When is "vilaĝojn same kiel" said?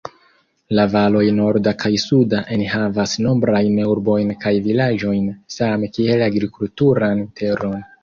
4.71-6.29